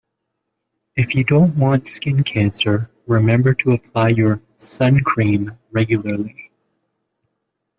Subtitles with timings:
[0.95, 6.49] If you don't want skin cancer, remember to apply your suncream regularly